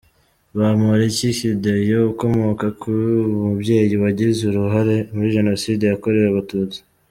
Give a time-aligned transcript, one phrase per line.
[0.57, 2.91] Bamporiki ‘Kideyo’ ukomoka ku
[3.41, 6.79] mubyeyi wagize uruhare muri Jenoside yakorewe Abatutsi.